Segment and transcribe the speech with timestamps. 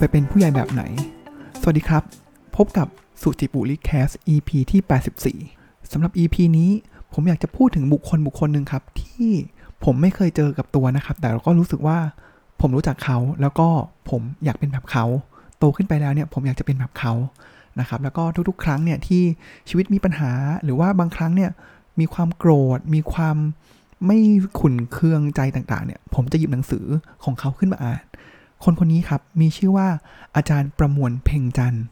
[0.00, 0.82] ไปเป็นผู้ใหญ่แบบไหน
[1.60, 2.02] สวัสดีครับ
[2.56, 2.88] พบกับ
[3.22, 4.80] สุจิบุริแคส EP ที่
[5.40, 6.70] 84สำหรับ EP นี้
[7.12, 9.30] ผมอยากจะพูดถึงบุคคลบุคคลหนึ่งครับ ที่
[9.84, 11.98] ผมไม่เคยเจอกับตัวนะครับ แต่เราก็รู้สึกว่า
[12.60, 13.68] ผมรู้จักเขา แล้วก็
[14.10, 15.04] ผมอยากเป็นแบบเขา
[15.58, 17.12] โตขึ้นไปแล้วเนี่ยผมอยากจะเป็นแบบเขา
[17.80, 19.22] นะครับแล้วก็ทุกๆ ครั้งเนี่ยที่
[19.68, 20.30] ชีวิตมีปัญหา
[20.64, 21.50] หรือว่าบางครั้งเนี่ย
[22.00, 23.36] มีความโกรธ มีความ
[24.06, 24.18] ไม่
[24.60, 26.84] ขุนเคืองใจต่างๆเนี่ยผมจะหยิบหนังสือ
[27.24, 27.98] ของเขาขึ้นมาอ่าน
[28.64, 29.88] คนคนนี้ครับมีชื่อว่า
[30.36, 31.84] อาจารย์ประมวลเพ่งจันทร์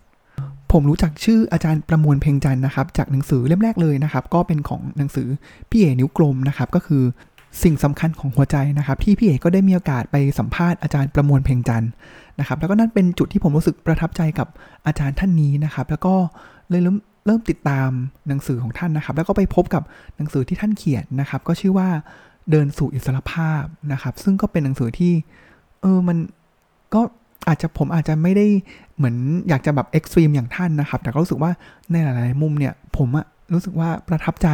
[0.72, 5.28] ผมรู้จักชื่ออาจารย์ประมวลเพ่งจันทร์นะครับ จากหนังสือเล่มแรกเลยนะครับ ก็เป็นของหนังสือ
[5.70, 7.02] พี่เอ๋นิ้วกลมนะครับก็คือ
[7.62, 11.90] สิ่งสำคัญของหัวใจนะครับ ที่พี่เอ๋ก็ได้มีโอกาสไปสัมภาษณ์อาจารย์ประมวลเพ่งจันทร์
[12.38, 14.48] นะครับ แล้วก็นั่นเป็นจุดที่ผมรู้สึกประทับใจกับ
[14.86, 16.14] อาจารย์ท่านนี้นะครับ แล้วก็
[16.70, 17.90] เลยเริ่มเริ่มติดตาม
[18.28, 19.82] หนังสือของท่านนะครับ แล้วก็ไปพบกับ
[20.16, 21.88] หนังสือที่ท่านเขียนนะครับ ก็ชื่อว่า
[22.50, 23.62] เดินสู่อิสรภาพ
[23.92, 25.12] นะครับ ซึ่งก็เป็นหนังสือที่
[25.82, 26.18] เออมัน
[26.94, 27.00] ก็
[27.48, 28.46] อาจจะผมอาจจะไม่ได้
[28.96, 29.16] เหมือน
[29.48, 31.50] อยากจะแบบเอ็กซ์ตรีมอย่างท่านนะครับ แต่ก็รู้สึกว่า
[31.92, 34.48] ในหลาย ๆ มุมเนี่ย ผมอะรู้สึกว่าประทับใจ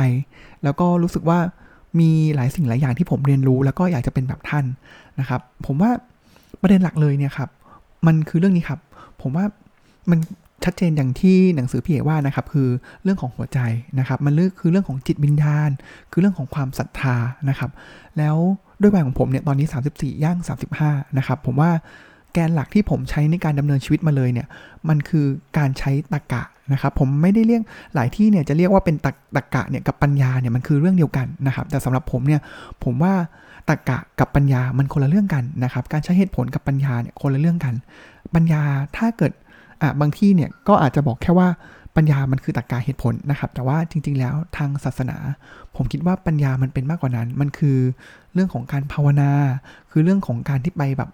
[0.64, 1.38] แล้วก็รู้สึกว่า
[2.00, 4.64] มีหลายสิ่งหลายอย่างที่ผมเรียนรู้ แล้วก็อยากจะเป็นแบบท่าน
[5.20, 5.90] นะครับ ผมว่า
[6.60, 7.48] ประเด็นหลักเลยเนี่ยครับ
[8.06, 8.80] มันคือเรื่องนี้ครับ
[9.20, 9.44] ผมว่า
[10.10, 10.18] มัน
[10.64, 12.68] ชัดเจนอย่างที่หนังสือพี่เอว่านะครับคือ
[13.02, 13.58] เรื่องของหัวใจ
[13.98, 15.70] นะครับ มันเรื่องคือเรื่องของจิตวิญญาณ
[16.10, 17.16] คือเรื่องของความศรัทธา
[17.48, 17.70] นะครับ
[18.18, 18.36] แล้ว
[18.80, 20.38] ด้วยวัยของผมเนี่ยตอนนี้ 34ย่าง
[20.78, 21.70] 35นะครับผมว่า
[22.34, 24.46] แกนหลักที่ผมใช้ในการดำเนินชีวิตมาเลยเนี่ย
[24.88, 25.26] มันคือ
[25.58, 27.62] การใช้ตรกะนะครับ ผมไม่ได้เรียก
[27.94, 32.40] หลายที่เนี่ยจะเรียกว่าเป็นตรตรกะเนี่ยกับปัญญาเนี่ยมันคือเรื่องเดียวกันนะครับ แต่สำหรับผมเนี่ย
[32.84, 33.14] ผมว่า
[33.68, 37.74] ตรกกะกับปัญญามันคนละเรื่องกันนะครับ การใช้เหตุผลกับปัญญาเนี่ยคนละเรื่องกัน
[38.34, 38.62] ปัญญา
[38.96, 39.32] ถ้าเกิด
[39.82, 41.48] อะบางที่เนี่ยก็อาจจะบอกแค่ว่า
[41.96, 45.16] ปัญญามันคือตรรกะเหตุผลนะครับ แต่ว่าจริง ๆ แล้วทางศาสนา
[45.76, 47.78] ผมคิดว่าปัญญามันเป็นมากกว่านั้น มันคือ
[48.34, 49.30] เรื่องของการภาวนา
[49.90, 51.10] คือเรื่องของการที่ไปแบบ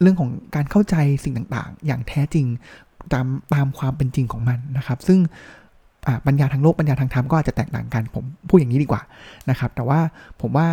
[0.00, 2.46] เรื่องของการเข้าใจสิ่งต่างๆ อย่างแท้จริง
[3.12, 5.18] ตามตามความเป็นจริงของมันนะครับ ซึ่ง
[6.26, 9.02] ปัญญาทางโลกปัญญาทางธรรมก็อาจจะแตกต่างกันผมพูดอย่างนี้ดีกว่า
[9.50, 10.00] นะครับ แต่ว่า
[10.40, 10.66] ผมว่า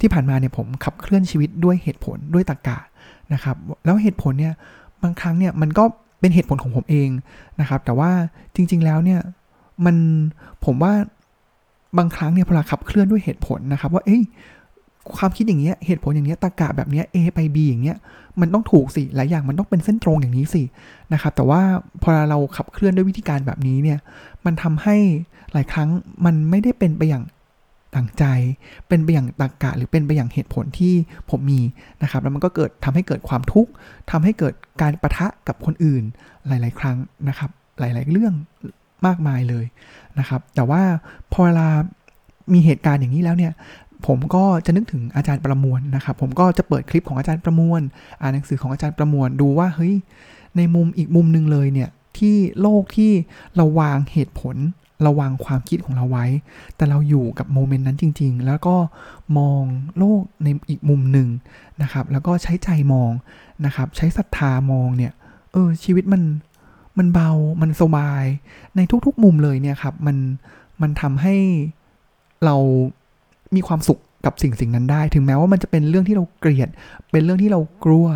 [0.00, 2.78] ที่ผ่านมาเนี่ยผมขับเคลื่อนชีวิตด้วยเหตุผลด้วยตรรกะ
[3.32, 4.54] นะครับ แล้วเหตุผลเนี่ย
[5.02, 5.84] บางครั้งเนี่ยมันก็
[6.20, 7.08] เป็นเหตุผลของผมเอง
[7.60, 8.10] นะครับ แต่ว่า
[8.54, 9.20] จริง ๆแล้วเนี่ย
[9.84, 9.96] มัน
[10.64, 10.92] ผมว่า
[11.98, 14.22] บางครั้งเนี่ยพอเราขับเคลื่อนด้วยเหตุผลนะครับ ว่าเอ้ย
[15.16, 17.96] ความคิดอย่างเงี้ยเหตุผลอย่างเงี้ยตากะแบบเนี้ย A ไป B อย่างเงี้ย
[18.40, 20.62] มันต้องถูกสิหลายอย่างมันต้องเป็นเส้นตรงอย่างนี้สิ
[21.12, 21.60] นะครับแต่ว่า
[22.02, 23.98] พอเราขับเคลื่อนด้วยวิธีการแบบนี้เนี่ย
[24.44, 24.96] มันทำให้
[25.52, 25.88] หลายครั้ง
[26.24, 27.24] มันไม่ได้เป็นไปอย่าง
[27.94, 28.24] ต่างใจ
[28.88, 30.94] เป็นไปอย่างตรกะหรือเป็นไปอย่างเหตุผลที่
[31.30, 31.60] ผมมี
[32.02, 33.70] นะครับแล้วมันก็เกิดทำให้เกิดความทุกข์
[34.10, 36.02] ทำให้เกิดการประทะกับคนอื่น
[36.48, 36.96] หลาย ๆ ครั้ง
[37.28, 38.34] นะครับ หลาย ๆ เรื่อง
[39.06, 39.64] มากมายเลย
[40.18, 40.82] นะครับ แต่ว่า
[41.32, 41.68] พอเวลา
[42.52, 43.52] มีเหตุการณ์อย่างนี้แล้วเนี่ย
[44.06, 47.80] ผมก็จะนึกถึงอาจารย์ประมวลนะครับ ผมก็จะเปิดคลิปของอาจารย์ประมวล
[48.20, 49.94] อ่านหนังสือของอาจารย์ประมวลดูว่าเฮ้ย
[50.56, 53.12] ในมุมอีกมุมหนึ่งเลยเนี่ยที่โลกที่
[53.56, 54.56] เราวางเหตุผล
[55.02, 56.26] เราวางความคิดของเราไว้
[56.76, 58.76] แต่เราอยู่กับโมเมนต์นั้นจริง ๆ แล้วก็
[59.38, 59.62] มอง
[59.98, 61.28] โลกในอีกมุมหนึ่ง
[61.82, 63.10] นะครับ แล้วก็ใช้ใจมอง
[63.66, 65.12] นะครับ ใช้ศรัทธามองเนี่ย
[65.52, 66.22] เออ ชีวิตมัน
[66.98, 67.30] มันเบา
[67.62, 68.24] มันสบาย
[68.76, 70.16] ในทุกๆมุมเลยเนี่ยครับ มัน
[70.82, 71.36] มันทำให้
[72.44, 72.56] เรา
[73.56, 76.68] มีความสุขกับสิ่งสิ่งนั้นได้ ถึงแม้ว่ามันจะเป็นเรื่องที่เราเกลียด
[77.10, 78.06] เป็นเรื่องที่เรากลัว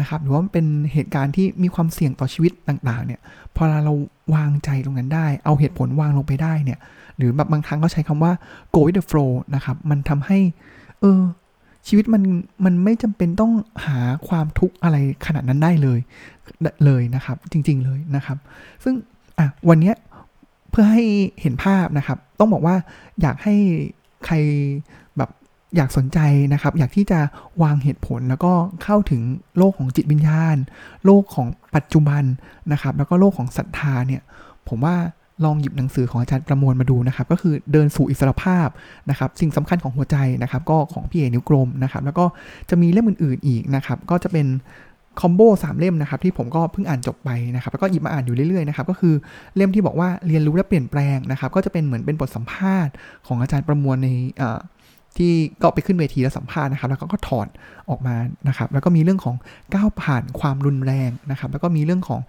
[0.00, 3.20] นะครับหรือว่าเป็นเหตุการณ์ที่มีความเสี่ยงต่อชีวิตต่างๆ เนี่ย
[3.56, 3.94] พอเรา
[4.34, 6.78] วางใจตรงนั้นได้ เอาเหตุผลวางลงไปได้เนี่ย
[7.16, 8.32] หรือแบบบางครั้งก็ใช้คำว่า
[8.74, 10.38] go with the flow นะครับมันทำให้
[11.00, 11.20] เออ
[11.88, 12.22] ชีวิตมัน
[12.64, 13.52] มันไม่จำเป็นต้อง
[13.86, 13.98] หา
[14.28, 14.96] ความทุกข์อะไร
[15.26, 15.98] ขนาดนั้นได้เลย
[16.84, 18.38] เลยนะครับ จริง ๆเลยนะครับ
[18.84, 18.94] ซึ่ง
[19.38, 19.92] อะวันนี้
[20.70, 21.04] เพื่อให้
[21.40, 22.76] เห็นภาพนะครับ ต้องบอกว่า
[23.20, 23.54] อยากให้
[24.26, 24.34] ใคร
[25.16, 25.30] แบบ
[25.76, 26.18] อยากสนใจ
[26.52, 27.20] นะครับ อยากที่จะ
[27.62, 28.52] วางเหตุผลแล้วก็
[28.82, 29.22] เข้าถึง
[29.58, 30.56] โลกของจิตวิญญาณ
[31.04, 31.46] โลกของ
[31.76, 32.22] ปัจจุบัน
[32.72, 34.22] นะครับ แล้วก็โลกของศรัทธาเนี่ย
[34.68, 34.96] ผมว่า
[35.44, 38.68] ลองหยิบหนังสือของอาจารย์ประมวลมาดูนะครับ ก็คือเดินสู่อิสรภาพ
[39.10, 42.24] นะครับ สิ่งสำคัญของหัวใจนะครับ ก็ของพี่เอนิ้วกลมนะครับ แล้วก็
[42.70, 44.46] จะมีเล่มอื่นๆอีกนะครับ ก็จะเป็น
[45.20, 49.14] คอมโบสามเล่มนะครับที่ผมก็เพิ่งอ่านจบไปนะครับแล้วก็หยิบมาอ่านอยู่เรื่อยๆนะครับก็คือ
[49.56, 52.92] เล่มที่บอกว่าเรียนรู้และเปลี่ยนแปลงนะครับก็จะเป็นเหมือนเป็นบทสัมภาษณ์
[53.26, 54.08] ของอาจารย์ประมวลใน
[55.16, 57.48] ที่ก็ไปขึ้นเวทีแล้วสัมภาษณ์นะครับแล้วก็ถอด
[57.90, 58.16] ออกมา
[58.48, 59.36] นะครับแล้วก็มีเรื่องของ
[59.74, 62.20] ก้าวผ่านความรุนแรงนะครับแล้วก็มีเรื่องของ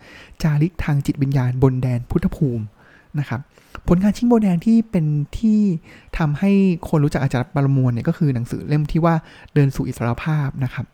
[0.43, 2.63] จาริกทางจิตวิญญาณบนแดนพุทธภูมิ
[3.19, 3.39] นะครับ
[3.87, 5.05] ผลงานชิ้นโบแดงที่เป็น
[5.39, 5.59] ที่
[6.17, 6.51] ทำให้
[6.89, 9.15] คนรู้จักอาจารย์ประมวลเนี่ยก็คือหนังสือเล่มที่ว่า
[9.53, 10.85] เดินสู่อิสรภาพนะครับ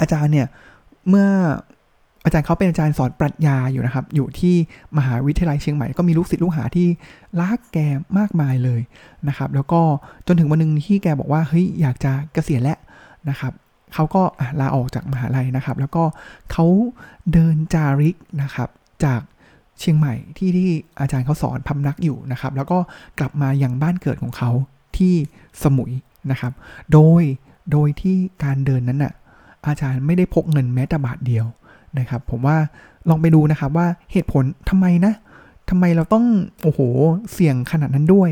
[0.00, 0.46] อาจารย์เนี่ย
[1.08, 1.28] เมื่อ
[2.24, 4.54] อาจารย์เขาเป็นอาจารย์สอนปรัชญาอยู่นะครับ อยู่ที่
[4.98, 6.88] มหาวิทยาลัยเชียงใหม่ก็มีลูกศิษย์ลูกหาที่
[7.40, 7.78] รักแก
[8.18, 8.80] มากมายเลย
[9.28, 9.80] นะครับ แล้วก็
[10.26, 12.78] จนถึงวันหนึ่งที่แกบอกว่าเฮ้ยอยากจะเกษียณแล้ว
[13.28, 13.52] นะครับ
[13.94, 14.22] เขาก็
[14.60, 16.04] ลาออกจากมหาลัยนะครับ แล้วก็
[16.52, 16.66] เขา
[17.32, 18.68] เดินจาริกนะครับ
[19.04, 19.20] จาก
[19.80, 20.70] เชียงใหม่ที่ที่
[21.00, 22.78] อาจารย์เขาสอนพำนักอยู่นะครับ แล้วก็
[23.18, 24.50] กลับมาอยังบ้านเกิดของเขา
[24.96, 25.14] ที่
[25.62, 25.92] สมุย
[26.30, 26.52] นะครับ
[26.92, 27.22] โดย
[27.72, 29.12] โดยที่การเดินนั้นน่ะ
[29.66, 31.46] อาจารย์ไม่ได้พกเงินแม้แต่บาทเดียว
[31.98, 32.56] นะครับ ผมว่า
[33.08, 35.14] ลองไปดูนะครับว่าเหตุผลทำไมนะ
[35.70, 36.24] ทำไมเราต้อง
[36.62, 36.80] โอ้โห
[37.32, 38.30] เสี่ยงขนาดนั้นด้วย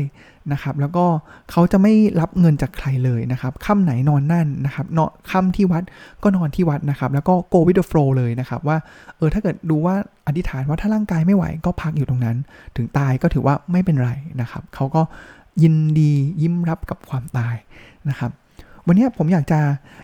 [0.51, 1.05] นะครับ แล้วก็
[1.51, 5.83] เขาจะไม่รับเงินจากใครเลยนะครับค่ำไหนนอนนั่นนะครับเนาะค่ำที่วัด
[6.23, 8.77] ก็นอนที่วัดนะครับ แล้วก็ go with the flow เลยนะครับว่า
[9.17, 9.95] เออถ้าเกิดดูว่า
[10.27, 12.37] อธิษฐานว่าถ้าร่างกายไม่ไหวก็พักอยู่ตรงนั้น
[12.75, 14.11] ถึงตายก็ถือว่าไม่เป็นไร
[14.41, 15.01] นะครับเขาก็
[15.63, 16.11] ยินดี
[16.41, 17.55] ยิ้มรับกับความตาย
[18.09, 18.31] นะครับ
[18.87, 19.59] วันนี้ผมอยากจะ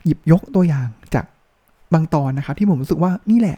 [0.05, 1.25] หยิบยกตัวอย่างจาก
[1.93, 3.57] บางตอนนะครับ ที่ผมรู้สึกว่านี่แหละ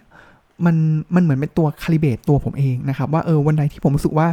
[0.65, 0.75] มัน
[1.15, 4.27] มันเหมือนเป็นตัวคาลิเบตตัวผมเองนะครับ ว่าเออวันใดที่ผมรู้สึกว่า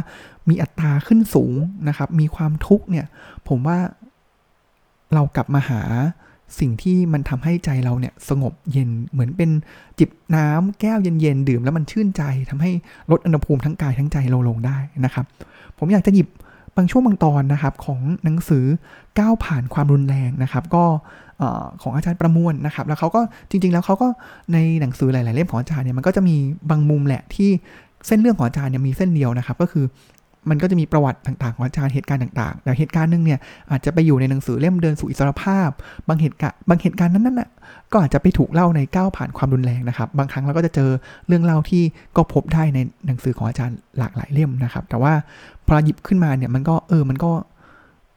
[0.49, 1.53] มีอัตราขึ้นสูง
[1.87, 3.05] นะครับ มีความทุกข์เนี่ย
[3.47, 3.77] ผมว่า
[5.13, 5.81] เรากลับมาหา
[6.59, 9.49] สิ่งที่มันทำให้ใจเราเนี่ยสงบเย็นเหมือนเป็น
[9.99, 12.71] จิบน้ำแก้วเย็นๆดื่มแล้วมันชื่นใจทำให้
[13.11, 15.25] ลดอุณหภูมิทั้งกายทั้งใจเราลงได้นะครับ
[15.77, 16.27] ผมอยากจะหยิบ
[16.77, 18.65] บางช่วงบางตอนนะครับของหนังสือ
[19.19, 20.83] ก้าวผ่านความรุนแรงนะครับ ก็
[21.81, 24.07] ของอาจารย์ประมวลนะครับ แล้วเขาก็จริง ๆ แล้วเขาก็
[24.53, 26.35] ในหนังสือหลาย ๆ เล่มของอาจารย์เนี่ยมันก็จะมี
[26.69, 27.49] บางมุมแหละที่
[28.07, 29.85] เส้นเรื่องของอาจารย์เนี่ยมีเส้นเดียวนะครับ ก็คือ
[30.49, 33.39] มันก็จะมีประวัติต่างๆของอาจารย์เหตุการณ์ต่างๆแต่เหตุการณ์นึงเนี่ย
[33.71, 35.69] อาจจะไปอยู่ในหนังสือเล่มเดินสู่อิสรภาพ
[36.07, 37.49] บางเหตุการณ์บางเหตุการณ์นั้นน่ะ
[37.91, 40.89] ก็อาจจะไปถูกเล่าในก้าวผ่านความรุนแรงนะครับ บางครั้งเราก็จะเจอ
[41.27, 41.83] เรื่องเล่าที่
[42.17, 45.13] ก็พบได้ในหนังสือของอาจารย์หลากหลายเล่มนะครับ แต่ว่า
[45.67, 47.31] พอหยิบขึ้นมาเนี่ยมันก็เออมันก็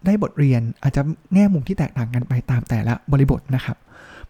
[0.06, 1.02] ได้บทเรียนอาจจะ
[1.35, 3.76] แง่มุมที่แตกต่างกันไปตามแต่ละบริบทนะครับ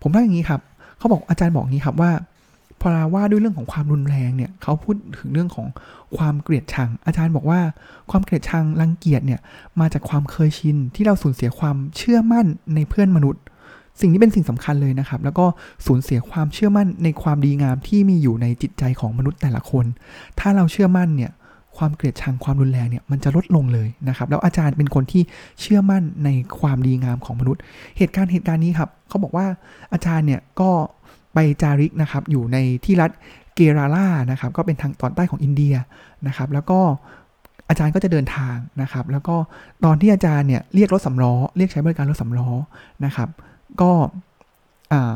[0.02, 0.60] ผมว่าอย่างนี้ครับ
[0.98, 2.12] เขาบอกอาจารย์บอกงี้ครับว่า
[2.80, 5.66] พอเราว่าด้วยเรื่องของความรุนแรงเนี่ยเขาพูดถึงเรื่องของ
[6.16, 7.60] ความเกลียดชัง อาจารย์บอกว่า
[8.10, 9.40] ความเกลียดชังรังเกียจเนี่ย
[9.80, 13.42] มาจากความเคยชินที่เราสูญเสียความเชื่อมั่นในเพื่อนมนุษย์
[14.00, 15.46] สิ่งนี้เป็นสิ่งสำคัญเลยนะครับ แล้วก็
[15.86, 19.84] สูญเสียความเชื่อมั่นในความดีงามที่มีอยู่ในจิตใจของมนุษย์แต่ละคน
[20.38, 21.30] ถ้าเราเชื่อมั่นเนี่ย
[21.80, 25.22] ความเกลียดชังความรุนแรงเนี่ยมันจะลดลงเลยนะครับ แล้วอาจารย์เป็นคนที่
[25.60, 26.28] เชื่อมั่นใน
[26.60, 27.60] ความดีงามของมนุษย์
[27.98, 29.46] เหตุการณ์เหตุการณ์นี้ครับเขาบอกว่า
[29.92, 30.70] อาจารย์เนี่ยก็
[31.34, 33.10] ไปจาริกนะครับอยู่ในที่รัฐ
[33.54, 35.74] เกราลานะครับก็เป็นทางตอนใต้ของอินเดีย
[36.26, 36.80] นะครับ แล้วก็
[37.68, 39.36] อาจารย์ก็จะเดินทางนะครับ แล้วก็
[39.84, 42.48] ตอนที่อาจารย์เนี่ยเรียกรถสำล้อเรียกใช้บริการรถสำล้อ
[43.04, 43.28] นะครับ
[43.80, 43.92] ก็
[44.92, 45.12] อ่า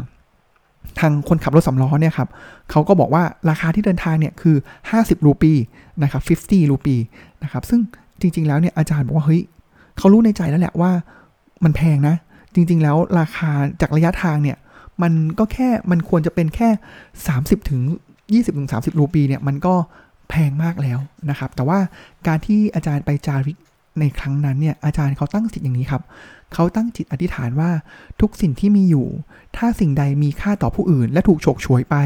[1.01, 2.29] ทางคนขับรถสำล้อเนี่ยครับ
[2.71, 4.57] เขาก็บอกว่าราคาที่เดินทางเนี่ยคือ
[4.91, 5.53] 50 รูปี
[6.03, 6.97] นะครับ50 รูปี
[7.43, 7.81] นะครับซึ่ง
[8.21, 9.43] จริง ๆ แล้วเนี่ยอาจารย์บอกว่าเฮ้ย
[9.99, 10.91] เขารู้ในใจแล้วแหละว่า
[11.65, 12.17] มันแพงนะ
[12.55, 13.51] จริง ๆ แล้วราคา
[13.81, 14.57] จากระยะทางเนี่ย
[15.03, 16.69] มันก็แค่มันควรจะเป็นแค่
[17.19, 17.81] 30ถึง
[18.21, 19.75] 20ถึง30 รูปีเนี่ยมันก็
[20.31, 20.99] แพงมากแล้ว
[21.31, 21.79] นะครับ แต่ว่า
[22.27, 23.57] การที่อาจารย์ไปจาริก
[24.01, 26.03] ในครั้งนั้นเนี่ยอาจารย์เขาตั้งจิตอย่างนี้ครับ
[26.55, 27.71] เขาตั้งจิตอธิษฐานว่า
[28.21, 29.07] ทุกสิ่งที่มีอยู่
[29.57, 31.97] ถ้าสิ่งใดมีค่าต่อผู้อื่น และถูกฉกฉวยไป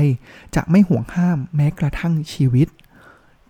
[0.56, 2.69] จะไม่ห่วงห้ามแม้กระทั่งชีวิต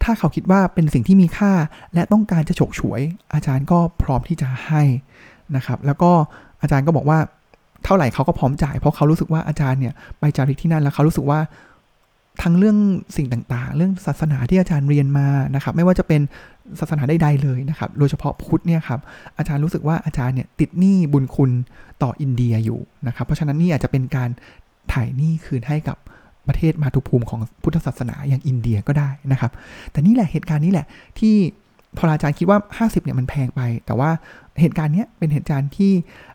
[0.02, 1.52] ถ้าเขาคิดว่าเป็นสิ่งที่มีค่า
[1.94, 3.00] และต้องการจะฉกฉวย
[3.35, 4.82] อาจารย์ก็พร้อมที่จะให้
[5.56, 6.11] นะครับ แล้วก็
[6.62, 7.19] อาจารย์ก็บอกว่า
[7.84, 11.41] เท่าไหร่เขาก็พร้อมจ่ายเพราะเขารู้สึกว่าอาจารย์เนี่ยไปจาริกที่นั่นแล้วเขารู้สึกว่า
[12.43, 12.79] ทั้งเรื่อง
[13.17, 16.20] สิ่งต่างๆ เรื่องศาสนาที่อาจารย์เรียนมานะครับ ไม่ว่าจะเป็น
[16.81, 19.00] ศาสนาใดๆเลยนะครับ โดยเฉพาะพุทธเนี่ยครับ
[19.39, 21.51] อาจารย์รู้สึกว่าอาจารย์เนี่ยติดหนี้บุญคุณ
[22.03, 24.31] ต่ออินเดียอยู่นะครับ เพราะฉะนั้นนี่อาจจะเป็นการ
[24.93, 25.96] ถ่ายหนี้คืนให้กับ
[26.48, 29.53] ประเทศมาตุภูมิของพุทธศาสนาอย่างอินเดียก็ได้นะครับ
[29.93, 30.86] แต่นี่แหละเหตุการณ์นี้แหละ
[31.19, 31.34] ที่
[31.96, 34.10] พออาจารย์คิดว่า 50เนี่ยมันแพงไป แต่ว่า
[34.60, 35.93] เหตุการณ์นี้เป็นเหตุการณ์ที่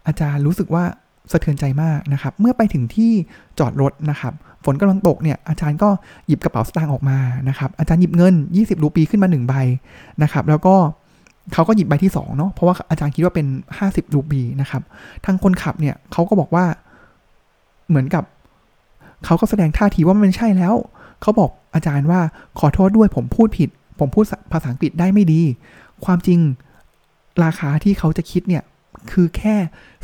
[0.08, 0.84] อาจารย์รู้สึกว่า
[1.32, 3.12] สะเทือนใจมากนะครับ เมื่อไปถึงที่
[3.60, 4.34] จอดรถนะครับ
[4.65, 5.89] ฝนกำลังตกเนี่ยอาจารย์ก็
[6.27, 7.17] หยิบกระเป๋าสตางค์ออกมา
[7.50, 9.53] นะครับอาจารย์หยิบเงิน 20รูปีขึ้นมา1ใบ
[10.24, 10.75] นะครับแล้วก็
[11.53, 13.48] เขาก็หยิบใบที่2เนาะเพราะว่าอาจารย์คิดว่าเป็น
[13.82, 14.82] 50รูปีนะครับ
[15.25, 16.65] ทางคนขับเนี่ยเขาก็บอกว่า
[17.89, 18.24] เหมือนกับ
[19.25, 20.75] เขาก็แสดงท่าทีว่ามันไม่ใช่แล้ว
[21.22, 22.22] เขาบอกอาจารย์ว่า
[22.60, 25.41] ขอโทษด้วยผมพูดผิด ผมพูดภาษาอังกฤษได้ไม่ดี
[26.05, 26.39] ความจริง
[27.43, 28.63] ราคาที่เขาจะคิดเนี่ย
[29.12, 29.55] คือแค่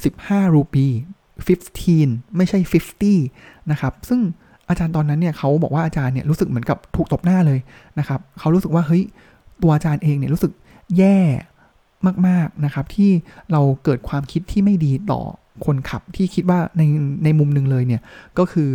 [0.03, 0.85] 15 รูปี
[1.57, 2.59] 15 ไม่ใช่
[3.15, 4.19] 50 นะครับ ซึ่ง
[4.69, 7.59] อาจารย์ตอนนั้นเนี่ยเขาบอกว่าอาจารย์เนี่ยรู้สึกเหมือนกับถูกตบหน้าเลย
[7.99, 9.03] นะครับเขารู้สึกว่าเฮ้ย
[9.61, 10.51] ตัวอาจารย์เองเนี่ยรู้สึก
[10.97, 11.17] แย่
[12.27, 13.11] มากๆนะครับ ที่
[13.51, 15.21] เราเกิดความคิดที่ไม่ดีต่อ
[15.65, 16.81] คนขับที่คิดว่าใน
[17.23, 18.01] ในมุมหนึ่งเลยเนี่ย
[18.37, 18.69] ก็คือ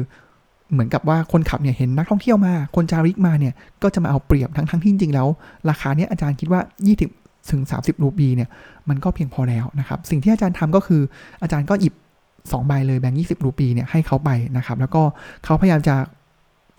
[0.73, 5.29] เหมือนกับว่าคนขับเนี่ยเห็นนักท่องเที่ยวมา คนจาริกมาเนี่ยก็จะมาเอาเปรียบทั้งทั้งที่จริงแล้ว
[5.71, 6.61] ราคาเนี้ยอาจารย์คิดว่า
[7.05, 8.49] 20 ถึง 30 รูปีเนี่ย
[8.89, 11.03] มันก็เพียงพอแล้วนะครับ สิ่งที่อาจารย์ทำก็คือ
[11.43, 11.95] อาจารย์ก็หยิบ
[12.51, 15.03] 2ใบเลยแบ่ง20รูปีเนี่ยให้เขาไปนะครับ แล้วก็
[15.45, 15.95] เขาพยายามจะ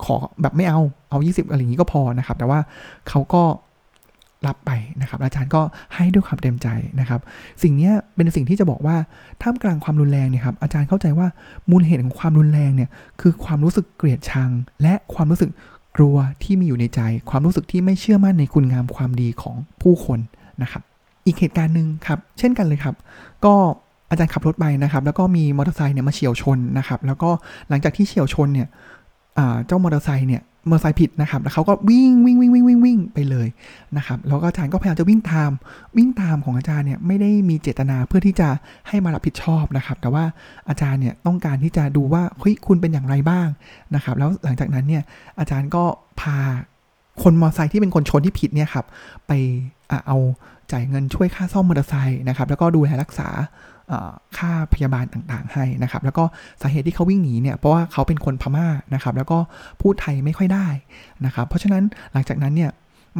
[0.04, 0.80] ขอแบบไม่เอา
[1.10, 2.60] เอา 20 อะไรอย่างนี้ก็พอนะครับ แต่ว่า
[3.08, 3.42] เขาก็
[4.46, 4.70] รับไป
[5.00, 5.62] นะครับ อาจารย์ก็
[5.94, 6.68] ให้ด้วยความเต็มใจ
[7.00, 7.20] นะครับ
[7.62, 8.96] สิ่งนี้เป็นสิ่งที่จะบอกว่า
[9.42, 11.26] ท่ามกลางความรุนแรงเนี่ยครับอาจารย์เข้าใจว่า
[11.70, 14.50] มูลเหตุของความรุนแรงเนี่ยคือความรู้สึกเกลียดชัง
[14.82, 15.50] และความรู้สึก
[15.96, 20.18] กลัวที่มีอยู่ในใจ ความรู้สึกที่ไม่เชื่อมั่นในคุณงามความดีของผู้คน
[20.62, 20.82] นะครับ
[21.26, 22.94] อีกเหตุการณ์หนึ่งครับ เช่นกันเลยครับ
[23.44, 23.54] ก็
[24.10, 27.30] อาจารย์ขับรถไปนะครับ แล้วก็มีมอเตอร์ไซค์เนี่ยมาเฉียวชนนะครับ แล้วก็
[27.68, 28.68] หลังจากที่เฉียวชนเนี่ย
[29.66, 33.48] เจ้ามอเตอร์ไซค์เนี่ยมอเตอร์ไซค์ผิดนะครับ แล้วเขาก็วิ่งวิ่งวิ่งวิ่งวิ่งวิ่งไปเลย
[33.96, 35.50] นะครับ แล้วก็อาจารย์ก็พยายามจะวิ่งตาม
[35.96, 38.48] วิ่งตามของอาจารย์เนี่ยไม่ได้มีเจตนาเพื่อที่จะ
[38.88, 40.24] ให้มารับผิดชอบนะครับ แต่ว่า
[40.68, 43.48] อาจารย์เนี่ยต้องการที่จะดูว่าเฮ้ยคุณเป็นอย่างไรบ้าง
[43.94, 45.02] นะครับ แล้วหลังจากนั้นเนี่ย
[45.38, 45.84] อาจารย์ก็
[46.20, 46.38] พา
[47.22, 48.86] คนมอเตอร์ไซค์ที่เป็นคนชนที่ผิดเนี่ยครับ
[49.26, 49.32] ไป
[50.06, 50.18] เอา
[50.72, 53.28] จ่ายเงินช่วยค่าซ่อมมอเตอร์ไซค์นะครับ แล้วก็ดูแลรักษา
[54.38, 56.24] ค่าพยาบาลต่างๆให้นะครับ แล้วก็
[56.62, 59.38] สาเหตุที่เขาวิ่งหนีเนี่ยเพราะว่าเขาเป็นคนพม่านะครับ แล้วก็
[59.80, 60.66] พูดไทยไม่ค่อยได้
[61.24, 62.70] นะครับ เพราะฉะนั้นหลังจากนั้นเนี่ย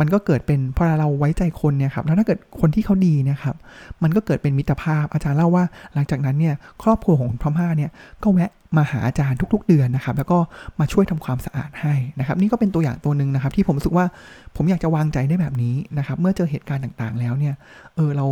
[0.00, 3.54] มันก็เกิดเป็นพอเราไว้ใจคนเนี่ยครับแล้วถ้าเกิดคนที่เขาดีนะครับ
[4.02, 7.90] มันก็เกิดเป็นมิตรภาพอาจารย์เล่าว่า หลังจากนั้นเนี่ยครอบครัวของพม่าเนี่ย
[8.22, 10.38] ก็แวะมาหาอาจารย์ทุก ๆ เดือนนะครับ แล้วก็
[10.80, 14.06] มาช่วยทำความสะอาดให้นะครับ นี่ก็เป็นตัวอย่างตัวหนึ่งนะครับ ที่ผมรู้สึกว่า
[14.56, 17.54] ผมอยากจะวางใจได้แบบนี้นะครับ เมื่อเจอเหตุการณ์ต่างๆ แล้วเนี่ย
[17.96, 18.26] เออเรา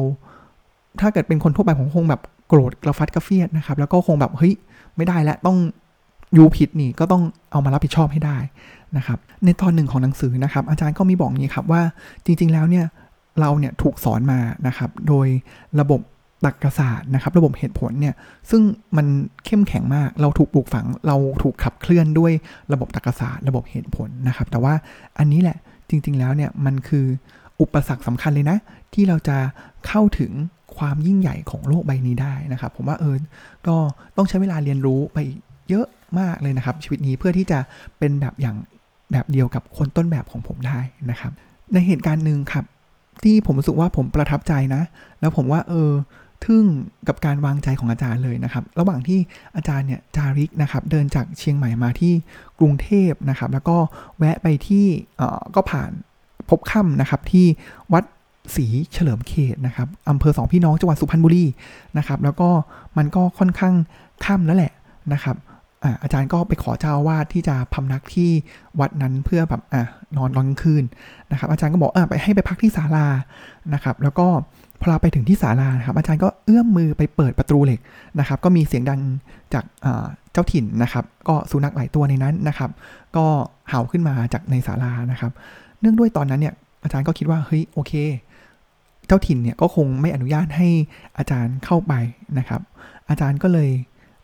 [1.01, 4.55] ถ้าเกิดเป็นคนทั่วไปผมคงแบบโกรธกระฟัดกระเฟียดนะครับ แล้วก็คงแบบเฮ้ย
[4.97, 5.57] ไม่ได้แล้วต้อง
[6.37, 8.39] ยูผิดนี่ก็ต้องเอามารับผิดชอบให้ได้
[8.97, 11.83] นะครับ ในตอนหนึ่งของหนังสือนะครับ อาจารย์ก็มีบอกนี้ครับว่า
[12.25, 12.87] จริง ๆ แล้วเนี่ย
[13.41, 15.27] เราเนี่ยถูกสอนมานะครับ โดย
[15.81, 16.01] ระบบ
[16.45, 18.15] ตรรกศาสตร์นะครับ ระบบเหตุผลเนี่ย
[18.51, 18.63] ซึ่ง
[18.97, 19.07] มัน
[19.45, 22.33] เข้มแข็งมาก เราถูกปลูกฝัง เราถูกขับเคลื่อนด้วย
[22.73, 24.75] ระบบตรรกศาสตร์ ระบบเหตุผลนะครับ แต่ว่า
[25.19, 25.57] อันนี้แหละ
[25.89, 27.07] จริง ๆ แล้วเนี่ยมันคือ
[27.61, 28.59] อุปสรรคสำคัญเลยนะ
[28.95, 29.37] ที่เราจะ
[29.87, 30.33] เข้าถึง
[30.77, 33.17] ความยิ่งใหญ่ของโลกใบนี้ได้นะครับ ผมว่าเออ
[33.67, 33.77] ก็
[34.17, 35.19] ต้องใช้เวลาเรียนรู้ไป
[35.69, 35.87] เยอะ
[36.19, 37.59] มากเลยนะครับ ชีวิตนี้เพื่อที่จะ
[37.99, 38.57] เป็นแบบอย่าง
[39.13, 40.79] แบบเดียวกับคนต้นแบบของผมได้
[41.11, 41.33] นะครับ
[41.73, 42.65] ในเหตุการณ์หนึ่งครับ
[43.23, 44.83] ที่ผมรู้สึกว่าผมประทับใจนะ
[45.21, 45.91] แล้วผมว่าเออ
[46.45, 46.65] ทึ่ง
[47.09, 49.19] กับการวางใจของอาจารย์เลยนะครับ ระหว่างที่
[49.57, 52.13] อาจารย์เนี่ยจาริกนะครับ เดินจากเชียงใหม่มาที่
[52.59, 53.77] กรุงเทพนะครับ แล้วก็
[54.19, 55.91] แวะไปที่เออก็ผ่าน
[56.51, 57.47] พบค่ำนะครับที่
[57.93, 58.05] วัด
[58.57, 61.45] ศรีเฉลิมเขตนะครับอำเภอสองพี่น้องจังหวัดสุพรรณบุรี
[61.99, 62.49] นะครับ แล้วก็
[62.97, 63.75] มันก็ค่อนข้าง
[64.25, 64.73] ค่ำแล้วแหละ
[65.13, 65.37] นะครับ
[66.03, 68.31] อาจารย์ก็ไปขอเจ้าวาดที่จะพำนักที่
[68.81, 69.83] วัดนั้นเพื่อแบบอ่า
[70.17, 70.85] นอนกลางคืน
[71.31, 73.07] นะครับ อาจารย์ก็บอกอ่าไปให้ไปพักที่ศาลา
[73.75, 74.27] นะครับ แล้วก็
[74.81, 77.81] พอเราไปถึงที่ศาลาครับ อาจารย์ก็เอื้อมมือไปเปิดประตูเหล็ก
[78.19, 79.01] นะครับ ก็มีเสียงดัง
[79.55, 79.65] จาก
[80.33, 82.71] เจ้าถิ่นนะครับ ก็สุนัขหลายตัวในนั้นนะครับ
[83.17, 83.27] ก็
[83.69, 85.33] เห่าขึ้นมาจากในศาลานะครับ
[85.85, 87.93] เนื่องด้วยตอนนั้นเนี่ยอาจารย์ก็คิดว่าเฮ้ยโอเค
[89.07, 90.69] เจ้าถิ่นเนี่ยก็คงไม่อนุญาตให้
[91.19, 91.93] อาจารย์เข้าไป
[92.39, 92.61] นะครับ
[93.09, 93.71] อาจารย์ก็เลย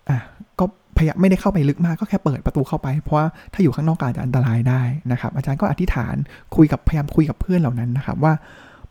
[0.08, 0.18] อะ
[0.58, 0.64] ก็
[0.96, 6.14] พยายามไม่ได้เข้าไปลึกมากก็แค่เปิดประตูเข้าไป เพราะว่าถ้าอยู่ข้างนอกอาจจะอันตรายได้นะครับ อาจารย์ก็อธิษฐาน
[6.56, 8.34] คุยกับพยายามคุยกับเพื่อนเหล่านั้นนะครับว่า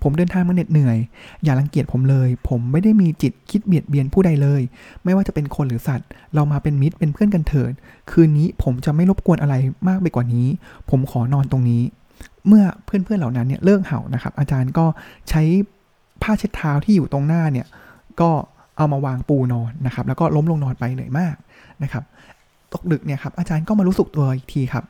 [0.03, 0.97] ผมเดินทางมาเหน็ดเหนื่อย
[1.43, 4.61] อย่ารังเกียจผมเลย ผมไม่ได้มีจิตคิดเบียดเบียนผู้ใดเลย
[5.03, 7.71] ไม่ว่าจะเป็นคนหรือสัตว์ เรามาเป็นมิตรเป็นเพื่อนกันเถิด
[8.11, 9.55] คืนนี้ผมจะไม่รบกวนอะไร
[9.87, 10.47] มากไปกว่านี้
[10.89, 11.81] ผมขอนอนตรงนี้
[12.47, 14.85] เมื่อเพื่อนๆเหล่านั้นเนี่ยเลิกเห่านะครับ อาจารย์ก็
[15.29, 15.41] ใช้
[16.21, 17.67] ผ้าเช็ดเท้าที่อยู่ตรงหน้าเนี่ย
[18.21, 18.31] ก็
[18.77, 21.35] เอามาวางปูนอนนะครับ แล้วก็ล้มลงนอนไปเหนื่อยมาก
[21.83, 22.03] นะครับ
[22.73, 24.85] ตกดึกเนี่ยครับอาจารย์ก็มารู้สึกตัวอีกทีครับ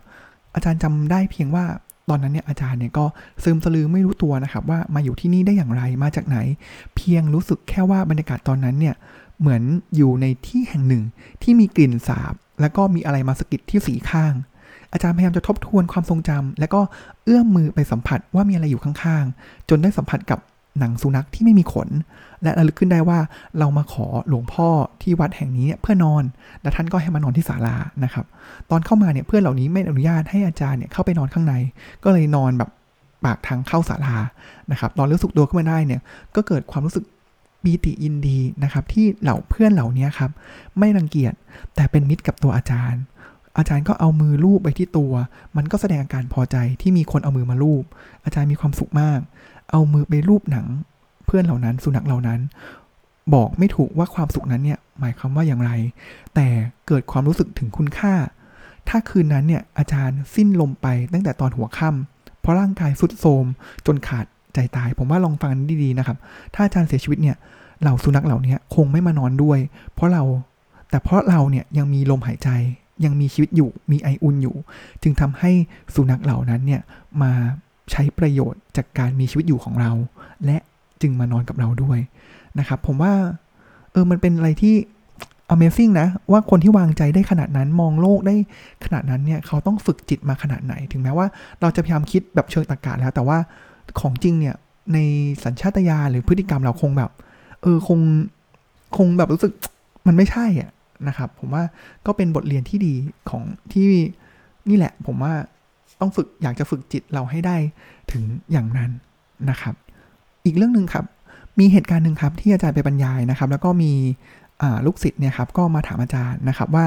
[0.55, 1.65] อาจารย์จำได้เพียงว่า
[2.09, 3.05] ตอนนั้นเนี่ยอาจารย์เนี่ยก็
[3.43, 6.37] ซึมสลือไม่รู้ตัวนะครับ ว่ามาอยู่ที่นี่ได้อย่างไรมาจากไหน
[6.95, 8.95] เพียงรู้สึกแค่ว่าบรรยากาศตอนนั้นเนี่ย
[9.39, 9.61] เหมือน
[9.95, 11.03] อยู่ในที่แห่งหนึ่ง
[11.43, 14.33] ที่มีกลิ่นสาบ แล้วก็มีอะไรมาสะกิดที่สีข้าง
[14.93, 16.79] อาจารย์พยายามจะทบทวนความทรงจำแล้วก็
[17.23, 20.39] เอื้อมมือไปสัมผัสว่ามีอะไรอยู่ข้างๆ จนได้สัมผัสกับ
[20.79, 21.89] หนังสุนัขที่ไม่มีขน
[22.43, 23.19] และระลึกขึ้นได้ว่า
[23.59, 24.69] เรามาขอหลวงพ่อ
[25.01, 26.23] ที่วัดแห่งนี้เพื่อนอน
[26.61, 28.25] และท่านก็ให้มานอนที่ศาลานะครับ
[28.69, 31.53] ตอนเข้ามาเนี่ยเพื่อนเหล่านี้ไม่อนุญาตให้อาจารย์เนี่ยเข้าไปนอนข้างใน
[32.03, 32.69] ก็เลยนอนแบบ
[33.25, 34.15] ปากทางเข้าศาลา
[34.71, 36.01] นะครับตอนรู้สึกตัวขึ้นมาได้เนี่ย
[36.35, 37.05] ก็เกิดความรู้สึก
[37.63, 40.31] ปีติอินดีนะครับที่เหล่าเพื่อนเหล่านี้ครับ
[40.79, 41.33] ไม่รังเกียจ
[41.75, 43.01] แต่เป็นมิตรกับตัวอาจารย์
[43.57, 45.13] อาจารย์ก็เอามือลูบไปที่ตัว
[45.57, 47.83] มันก็แสดงอาการพอใจที่มีคนเอามือมาลูบ
[48.25, 49.19] อาจารย์มีความสุขมาก
[49.71, 50.67] เอามือไปรูปหนัง
[51.25, 52.39] เพื่อนเหล่านั้นสุนัขเหล่านั้น
[53.33, 55.71] บอกไม่ถูกว่าความสุขนั้นเนี่ยหมายความว่าอย่างไร
[56.35, 56.47] แต่
[56.87, 58.13] เกิดความรู้สึกถึงคุณค่า
[58.89, 63.45] ถ้าคืนนั้นเนี่ยอาจารย์สิ้นลมไปตั้งแต่ตอนหัวค่ำเพราะร่างกายสุดโทม
[63.85, 65.51] จนขาดใจตาย ผมว่าลองฟัง
[65.83, 66.17] ดีๆนะครับ
[66.53, 67.37] ถ้าอาจารย์เสียชีวิตเนี่ย
[67.81, 69.59] เหล่าสุนัขเหล่านี้คงไม่มานอนด้วย
[69.93, 70.23] เพราะเรา
[70.89, 72.49] แต่เพราะเราเนี่ยยังมีลมหายใจ
[73.05, 74.55] ยังมีชีวิตอยู่มีไออุ่นอยู่
[75.03, 75.51] จึงทำให้
[75.95, 76.81] สุนัขเหล่านั้นเนี่ย
[77.21, 77.31] มา
[77.91, 79.91] ใช้ประโยชน์จากการมีชีวิตอยู่ของเรา
[80.45, 80.57] และ
[81.01, 81.99] จึงมานอนกับเราด้วย
[82.59, 83.13] นะครับ ผมว่า
[83.91, 84.75] เออมันเป็นอะไรที่
[85.53, 88.35] Amazing นะ ว่าคนที่วางใจได้ขนาดนั้นมองโลกได้
[88.85, 91.27] ขนาดนั้นเนี่ยเขาต้องฝึกจิตมาขนาดไหน ถึงแม้ว่า
[91.61, 93.37] เราจะพยายามคิดแบบเชิงตรรกะแล้ว แต่ว่า
[93.99, 94.55] ของจริงเนี่ย
[94.93, 94.97] ใน
[95.43, 97.11] สัญชาตญาณหรือพฤติกรรมเราคงแบบ
[97.61, 97.99] เออคง
[98.97, 99.51] คงแบบรู้สึก
[100.07, 100.69] มันไม่ใช่อะ
[101.07, 101.63] นะครับ ผมว่า
[102.05, 102.93] ก็เป็นบทเรียนที่ดี
[103.29, 103.87] ของที่
[104.69, 105.33] นี่แหละ ผมว่า
[106.01, 107.57] ต้องฝึกอยากจะฝึกจิตเราให้ได้
[108.11, 108.91] ถึงอย่างนั้น
[109.49, 109.75] นะครับ
[110.45, 111.05] อีกเรื่องหนึ่งครับ
[111.59, 113.91] มีเหตุการณ์หนึ่งครับที่อาจารย์ไปบรรยายนะครับ แล้วก็มี
[114.85, 116.85] ลูกศิษย์เนี่ยครับก็มาถามอาจารย์นะครับว่า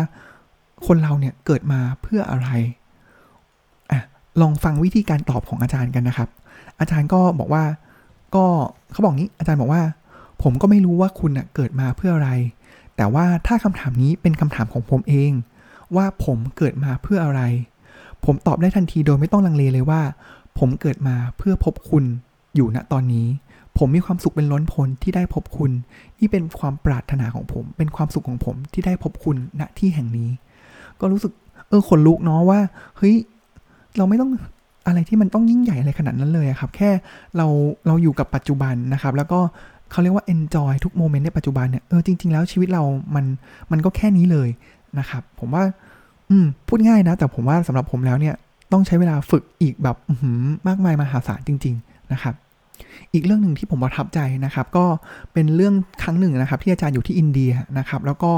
[0.87, 2.49] คนเราเนี่ยเกิดมาเพื่ออะไร
[3.91, 4.01] อะ
[4.41, 6.29] ลองฟังวิธีการตอบของอาจารย์กันนะครับ
[6.81, 7.65] อาจารย์ก็บอกว่า
[8.35, 8.45] ก็
[8.93, 9.83] เขาบอกงี้อาจารย์บอกว่า
[10.43, 12.31] ผมก็ไม่รู้ว่าคุณเกิดมาเพื่ออะไร
[12.97, 15.33] แต่ว่าถ้าคำถามนี้เป็นคำถามของผมเอง
[15.97, 17.43] ว่าผมเกิดมาเพื่ออะไร
[18.25, 20.01] ผมตอบได้ทันทีโดยไม่ต้องลังเลเลยว่า
[20.59, 22.05] ผมเกิดมาเพื่อพบคุณ
[22.55, 23.27] อยู่ณตอนนี้
[23.79, 25.71] ผมมีความสุขเป็นล้นพ้นที่ได้พบคุณ
[26.19, 30.31] นี่เป็นความปรารถนาของผม เป็นความสุขของผมที่ได้พบคุณณที่แห่งนี้
[31.01, 31.33] ก็รู้สึก
[31.69, 32.61] เออขนลุกเนาะว่า
[32.97, 33.15] เฮ้ย
[33.97, 34.31] เราไม่ต้อง
[34.87, 36.91] อะไรที่มันต้องยิ่งใหญ่อะไรขนาดนั้นเลยครับ แค่
[37.37, 37.47] เรา
[37.87, 39.41] เราอยู่กับปัจจุบันนะครับ แล้วก็
[39.93, 42.83] เขาเรียกว่า enjoy ทุกโมเมนต์ในปัจจุบันเนี่ยเออจริง ๆ แล้วชีวิตเรา
[43.15, 43.25] มัน
[43.71, 44.49] มันก็แค่นี้เลย
[44.99, 45.65] นะครับ ผมว่า
[46.31, 48.35] อืมพูดง่ายนะ แต่ผมว่าสำหรับผมแล้วเนี่ย
[48.73, 49.97] ต้องใช้เวลาฝึกอีกแบบ
[50.69, 52.35] มากมายมหาศาลจริง ๆ นะครับ
[53.13, 54.85] อีกเรื่องหนึ่งที่ผมประทับใจนะครับ ก็
[55.33, 58.33] เป็นเรื่องครั้งหนึ่งนะครับ ที่อาจารย์อยู่ที่อินเดียนะครับ แล้วก็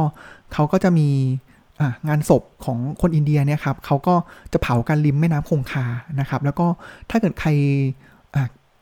[0.52, 1.08] เขาก็จะมี
[2.08, 4.14] งานศพของคนอินเดียเนี่ยครับเขาก็
[4.52, 5.84] จะเผากันริมแม่น้ำคงคา
[6.20, 6.66] นะครับ แล้วก็
[7.10, 7.50] ถ้าเกิดใคร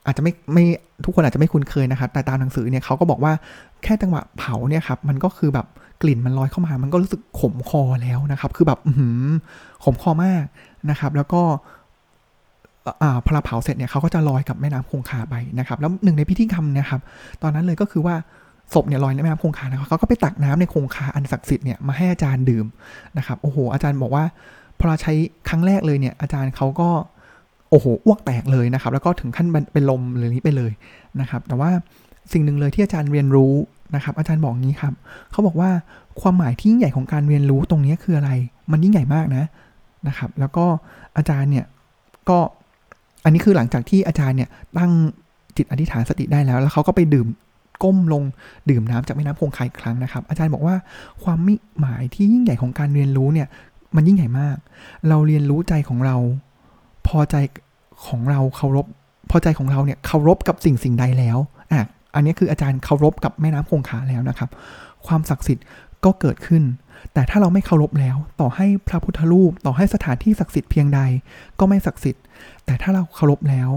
[0.05, 0.63] อาจจะไม่ไม่
[1.05, 3.33] ทุกคนอาจจะไม่คุ้นเคยนะครับ แต่ตามหนังสือเนี่ยเขาก็บอกว่า
[3.83, 5.67] แค่จังหวะเผาเนี่ยครับมันก็คือแบบ
[6.01, 9.31] กลิ่นมันลอยเข้ามา มันก็รู้สึกขมคอแล้วนะครับ คือแบบหืม
[9.83, 10.43] ขมคอมาก
[10.89, 11.41] นะครับ แล้วก็
[13.25, 17.01] พอเผาเสร็จเนี่ยเขาก็จะลอยกับแม่น้ำคงคาไปนะครับ แล้วหนึ่งในพิธีกรรมนะครับ
[17.41, 18.15] ตอนนั้นเลยก็คือว่า
[18.73, 22.65] ศพเนี่ยลอยในแม่น้ำคงคานะครับเขาก็ไปตักน้ำในคงคาอันศักดิ์สิทธิ์เนี่ยมาให้อาจารย์ดื่ม
[23.17, 24.23] นะครับ โอ้โห อาจารย์บอกว่า
[24.79, 25.13] พอเราใช้
[25.49, 26.89] ครั้งแรกเลยเนี่ยอาจารย์เขาก็
[27.73, 30.71] โอ้โหอ้วกแตกเลยนะครับ แล้วก็ถึงขั้นเป็นลมเลยนี้ไปเลย
[31.21, 31.71] นะครับ แต่ว่า
[32.33, 33.53] สิ่งหนึ่งเลยที่อาจารย์เรียนรู้
[33.95, 34.93] นะครับ อาจารย์บอกงี้ครับ
[35.31, 35.69] เขาบอกว่า
[36.21, 38.31] ความหมายที่ยิ่งใหญ่ของการเรียนรู้ตรงนี้คืออะไร
[38.71, 39.43] มันยิ่งใหญ่มากนะ
[40.07, 40.65] นะครับ แล้วก็
[41.17, 41.65] อาจารย์เนี่ย
[42.29, 42.39] ก็
[43.23, 44.91] อันนี้คือหลังจากที่อาจารย์เนี่ยตั้ง
[45.57, 47.27] จิตอธิษฐานสติได้แล้ว แล้วเขาก็ไปดื่ม
[47.83, 48.23] ก้มลง
[48.69, 50.75] ดื่มน้ำจากแม่น้ำคงคาอีกครั้งนะครับ อาจารย์บอกว่า
[51.23, 53.47] ความมิหมายที่ยิ่งใหญ่ของการเรียนรู้เนี่ย
[53.95, 54.57] มันยิ่งใหญ่มาก
[55.09, 56.17] เราเรียนรู้ใจของเรา
[57.07, 57.35] พอใจ
[58.07, 58.85] ของเราเคารพ
[59.29, 61.37] พอใจของเราเนี่ยเคารพกับสิ่งสิ่งใดแล้ว
[61.71, 61.81] อะ
[62.15, 64.49] อันนี้คืออาจารย์เคารพกับแม่น้ำคงคาแล้วนะครับ
[65.07, 65.65] ความศักดิ์สิทธิ์
[66.05, 66.63] ก็เกิดขึ้น
[67.13, 70.99] แต่ถ้าเราไม่เคารพแล้ว ต่อให้พระพุทธรูป ต่อให้สถานที่ศักดิ์สิทธิ์เพียงใด
[71.59, 72.23] ก็ไม่ศักดิ์สิทธิ์
[72.65, 73.69] แต่ถ้าเราเคารพแล้ว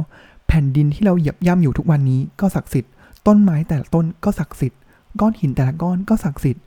[0.49, 2.93] แผ่นดินที่เราเหยียบย่ำอยู่ทุกวันนี้ก็ศักดิ์สิทธิ์
[3.27, 4.81] ต้นไม้แต่ละต้นก็ศักดิ์สิทธิ์
[5.21, 6.65] ก้อนหินแต่ละก้อนก็ศักดิ์สิทธิ์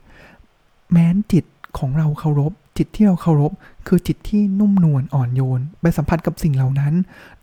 [0.92, 1.44] แม้นจิต
[1.78, 3.52] ของเราเคารพ จิตที่เราเคารพ
[3.88, 6.94] คือจิตที่นุ่มนวลอ่อนโยน ไปสัมผัสกับสิ่งเหล่านั้น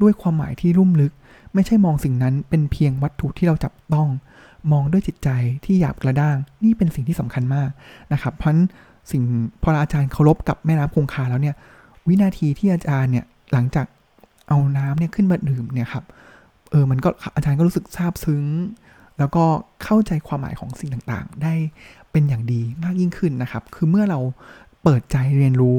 [0.01, 1.13] ด้วยความหมายที่รุ่มลึก
[1.53, 4.07] ไม่ใช่มองสิ่งนั้นเป็นเพียงวัตถุที่เราจับต้อง
[4.71, 5.29] มองด้วยจิตใจ
[5.65, 7.69] ที่หยาบกระด้าง นี่เป็นสิ่งที่สำคัญมาก
[8.13, 8.57] นะครับ เพราะ
[9.11, 9.23] สิ่ง
[9.61, 11.55] พออาจารย์เคารพกับแม่น้ำคงคาแล้วเนี่ย
[12.07, 13.85] วินาทีที่อาจารย์เนี่ยหลังจาก
[14.47, 16.03] เอาน้ำเนี่ยขึ้นมาดื่มเนี่ยครับ
[16.71, 18.45] เออ มันก็อาจารย์ก็รู้สึกซาบซึ้ง
[19.19, 19.45] แล้วก็
[19.83, 21.53] เข้าใจความหมายของสิ่งต่างๆ ได้
[22.11, 24.19] เป็นอย่างดีมากยิ่งขึ้นนะครับ คือเมื่อเรา
[24.89, 25.77] เปิดใจเรียนรู้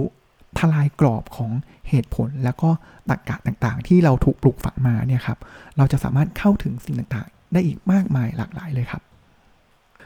[0.59, 1.51] ทลายกรอบของ
[1.89, 2.71] เหตุผลแล้วก็
[3.11, 5.39] ตรรกะต่างๆ ที่เราถูกปลูกฝังมาเนี่ยครับ
[5.77, 9.03] เราจะสามารถเข้าถึงสิ่งต่างๆ ได้อีกมากมายหลากหลายเลยครับ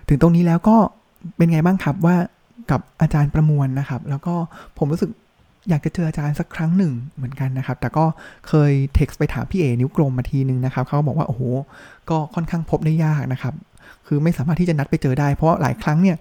[0.09, 0.77] ถึงตรงนี้แล้วก็
[1.37, 2.17] เป็นไงบ้างครับว่า
[2.71, 4.35] กับอาจารย์ประมวลนะครับ แล้วก็
[4.79, 5.11] ผมรู้สึก
[5.69, 8.05] อยากจะเจออาจารย์สักครั้งหนึ่งเหมือนกันนะครับ แต่ก็
[8.49, 11.43] เคยเท็กซ์ไปถามพี่เอนิ้วกลมมาทีนึงนะครับเขาบอกว่าโอ้โห
[12.11, 13.55] ก็ค่อนข้างพบได้ยากนะครับ
[14.07, 16.17] คือไม่สามารถที่จะนัดไปเจอได้ เพราะหลายครั้งเนี่ย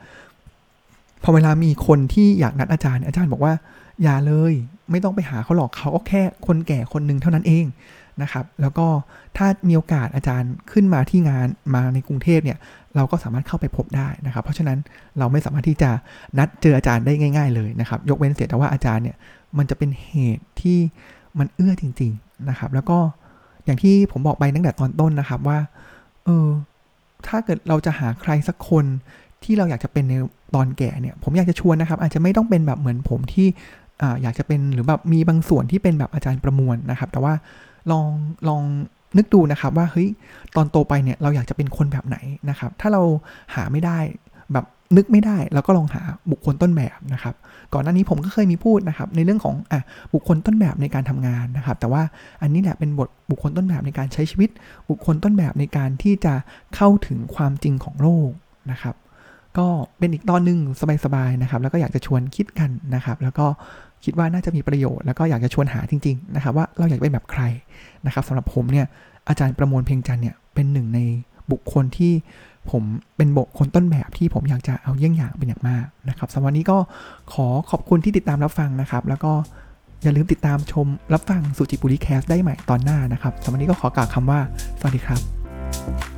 [1.24, 3.54] พอเวลามีคนที่อยากนัดอาจารย์ อาจารย์บอกว่า
[4.04, 4.54] อย่าเลย
[4.92, 7.66] ไม่ต้องไปหาเขาหรอกเขาก็แค่คนแก่คนหนึ่งเท่านั้นเอง
[8.22, 8.88] นะครับ แล้วก็
[9.38, 12.58] ถ้ามีโอกาสอาจารย์ขึ้นมาที่งานมาในกรุงเทพเนี่ย
[12.96, 14.78] เราก็สามารถเข้าไปพบได้นะครับ เพราะฉะนั้น
[15.20, 15.92] เราไม่สามารถที่จะ
[16.38, 19.18] นัดเจออาจารย์ได้ง่าย ๆ เลยนะครับ ยกเว้นเสียแต่ว่าอาจารย์เนี่ย
[19.58, 20.80] มันจะเป็นเหตุที่
[21.40, 22.98] มันเอื้อจริง ๆนะครับ แล้วก็
[23.66, 25.60] อย่างที่ผมบอกไปตั้งแต่ตอนต้นนะครับว่า
[26.26, 26.48] เออ
[27.28, 28.86] ถ้าเกิดเราจะหาใครสักคน
[29.44, 30.14] ที่เราอยากจะเป็นใน
[30.56, 33.48] ตอนแก่เนี่ย ผมอยากจะชวนนะครับ อาจจะไม่ต้องเป็นแบบเหมือนผมที่
[34.22, 37.34] อยากจะเป็นหรือแบบมีบางส่วนที่เป็นแบบอาจารย์ประมวลนะครับ แต่ว่า
[37.92, 38.08] ลอง
[38.48, 38.62] ลอง
[39.18, 40.10] นึกดูนะครับว่าเฮ้ย
[40.56, 42.18] ตอนโตไปเนี่ยเราอยากจะเป็นคนแบบไหน
[42.50, 43.02] นะครับ ถ้าเรา
[43.56, 43.98] หาไม่ได้
[44.54, 44.66] แบบ
[44.98, 46.02] นึกไม่ได้เราก็ลองหา
[46.32, 47.36] บุคคลต้นแบบนะครับ
[47.74, 49.82] ก่อนหน้านี้ผมก็เคยมีพูดนะครับ ในเรื่องของอะ
[50.14, 52.04] บุคคลต้นแบบในการทำงานนะครับ แต่ว่า
[52.42, 54.50] อันนี้แหละเป็นบทบุคคลต้นแบบในการใช้ชีวิต
[54.90, 56.34] บุคคลต้นแบบในการที่จะ
[56.76, 58.30] เข้าถึงความจริงของโลก
[58.72, 58.96] นะครับ
[59.58, 59.68] ก็
[60.00, 60.60] เป็นอีกตอนหนึ่ง
[61.06, 63.46] สบายๆนะครับ แล้วก็อยากจะชวนคิดกันนะครับ แล้วก็
[64.04, 67.44] คิดว่าน่าจะมีประโยชน์ แล้วก็อยากจะชวนหาจริงๆนะครับ ว่าเราอยากเป็นแบบใคร
[68.06, 68.86] นะครับสำหรับผมเนี่ย
[69.28, 71.00] อาจารย์ประมวลเพียงจันเนี่ยเป็นหนึ่งใน
[71.52, 72.14] บุคคลที่
[72.72, 72.84] ผม
[73.18, 76.78] เป็นบุคคลต้นแบบที่ผมอยากจะเอาเยี่ยงอย่างเป็นอย่างมากนะครับสำหรับวันนี้ก็
[77.34, 79.32] ขอขอบคุณที่ติดตามรับฟังนะครับ แล้วก็
[80.04, 84.40] อย่าลืมติดตามชมรับฟังสุจิบุรีแคสได้ใหม่ตอนหน้านะครับสำหรับวันนี้ก็ขอกล่าวคำว่า
[84.80, 86.11] สวัสดีครับ